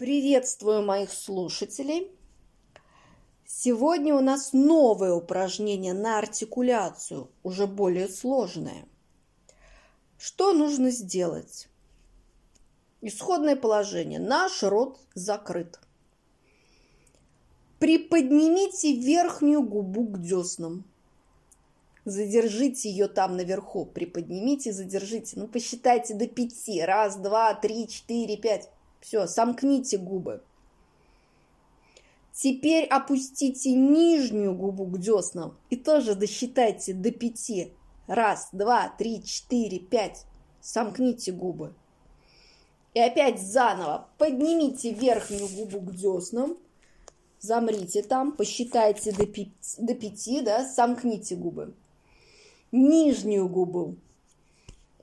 Приветствую 0.00 0.82
моих 0.82 1.12
слушателей. 1.12 2.10
Сегодня 3.44 4.14
у 4.14 4.20
нас 4.20 4.54
новое 4.54 5.12
упражнение 5.12 5.92
на 5.92 6.16
артикуляцию, 6.16 7.28
уже 7.42 7.66
более 7.66 8.08
сложное. 8.08 8.86
Что 10.16 10.54
нужно 10.54 10.90
сделать? 10.90 11.68
Исходное 13.02 13.56
положение. 13.56 14.18
Наш 14.18 14.62
рот 14.62 14.98
закрыт. 15.12 15.78
Приподнимите 17.78 18.94
верхнюю 18.94 19.62
губу 19.62 20.06
к 20.06 20.22
деснам. 20.22 20.84
Задержите 22.06 22.88
ее 22.88 23.06
там 23.06 23.36
наверху. 23.36 23.84
Приподнимите, 23.84 24.72
задержите. 24.72 25.38
Ну, 25.38 25.46
посчитайте 25.46 26.14
до 26.14 26.26
пяти. 26.26 26.80
Раз, 26.80 27.16
два, 27.16 27.52
три, 27.52 27.86
четыре, 27.86 28.38
пять. 28.38 28.70
Все, 29.00 29.26
сомкните 29.26 29.98
губы. 29.98 30.42
Теперь 32.32 32.86
опустите 32.86 33.72
нижнюю 33.72 34.54
губу 34.54 34.86
к 34.86 34.98
деснам 34.98 35.56
и 35.68 35.76
тоже 35.76 36.14
досчитайте 36.14 36.94
до 36.94 37.10
пяти. 37.10 37.72
Раз, 38.06 38.48
два, 38.52 38.88
три, 38.88 39.22
четыре, 39.22 39.78
пять. 39.78 40.24
Сомкните 40.60 41.32
губы. 41.32 41.74
И 42.94 43.00
опять 43.00 43.40
заново 43.40 44.08
поднимите 44.18 44.92
верхнюю 44.92 45.48
губу 45.48 45.80
к 45.80 45.94
деснам. 45.94 46.56
Замрите 47.40 48.02
там, 48.02 48.32
посчитайте 48.32 49.12
до 49.12 49.26
пяти, 49.26 49.54
до 49.78 49.94
пяти 49.94 50.42
да, 50.42 50.68
сомкните 50.68 51.36
губы. 51.36 51.74
Нижнюю 52.70 53.48
губу 53.48 53.96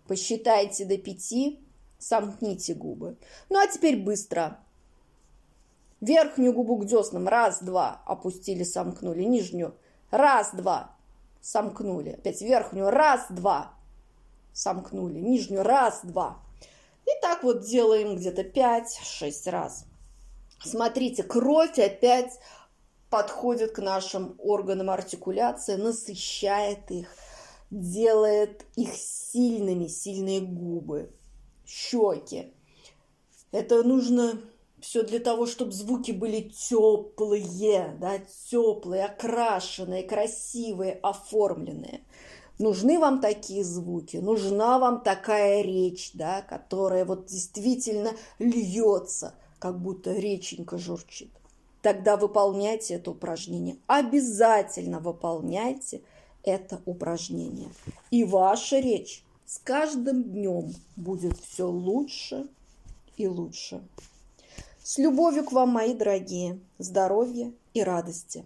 посчитайте 0.07 0.85
до 0.85 0.97
пяти, 0.97 1.59
сомкните 1.99 2.73
губы. 2.73 3.17
Ну 3.49 3.59
а 3.59 3.67
теперь 3.67 3.97
быстро. 3.97 4.59
Верхнюю 6.01 6.53
губу 6.53 6.77
к 6.77 6.85
деснам. 6.85 7.27
Раз, 7.27 7.61
два. 7.61 8.01
Опустили, 8.05 8.63
сомкнули. 8.63 9.23
Нижнюю. 9.23 9.75
Раз, 10.11 10.51
два. 10.53 10.95
Сомкнули. 11.41 12.11
Опять 12.11 12.41
верхнюю. 12.41 12.91
Раз, 12.91 13.25
два. 13.29 13.73
Сомкнули. 14.53 15.19
Нижнюю. 15.19 15.63
Раз, 15.63 16.01
два. 16.03 16.39
И 17.05 17.21
так 17.21 17.43
вот 17.43 17.61
делаем 17.61 18.15
где-то 18.15 18.41
5-6 18.43 19.49
раз. 19.49 19.85
Смотрите, 20.59 21.23
кровь 21.23 21.79
опять 21.79 22.37
подходит 23.09 23.71
к 23.71 23.79
нашим 23.79 24.35
органам 24.39 24.89
артикуляции, 24.89 25.75
насыщает 25.75 26.91
их, 26.91 27.07
делает 27.71 28.65
их 28.75 28.93
сильными, 28.93 29.87
сильные 29.87 30.41
губы 30.41 31.11
щеки. 31.67 32.53
Это 33.51 33.83
нужно 33.83 34.41
все 34.79 35.03
для 35.03 35.19
того, 35.19 35.45
чтобы 35.45 35.71
звуки 35.71 36.11
были 36.11 36.49
теплые, 36.49 37.95
да, 37.99 38.19
теплые, 38.49 39.05
окрашенные, 39.05 40.03
красивые, 40.03 40.93
оформленные. 41.01 42.01
Нужны 42.59 42.97
вам 42.97 43.21
такие 43.21 43.63
звуки, 43.63 44.17
нужна 44.17 44.79
вам 44.79 45.01
такая 45.01 45.61
речь, 45.61 46.11
да, 46.13 46.41
которая 46.41 47.05
вот 47.05 47.27
действительно 47.27 48.13
льется, 48.39 49.35
как 49.59 49.79
будто 49.79 50.13
реченька 50.13 50.77
журчит. 50.77 51.29
Тогда 51.83 52.17
выполняйте 52.17 52.95
это 52.95 53.11
упражнение. 53.11 53.77
Обязательно 53.85 54.99
выполняйте 54.99 56.01
это 56.43 56.81
упражнение. 56.85 57.69
И 58.09 58.23
ваша 58.23 58.79
речь 58.79 59.23
с 59.47 59.59
каждым 59.59 60.23
днем 60.23 60.73
будет 60.97 61.39
все 61.39 61.67
лучше 61.67 62.47
и 63.15 63.27
лучше. 63.27 63.81
С 64.83 64.97
любовью 64.97 65.45
к 65.45 65.53
вам, 65.53 65.69
мои 65.69 65.93
дорогие, 65.93 66.59
здоровья 66.79 67.53
и 67.73 67.81
радости. 67.81 68.43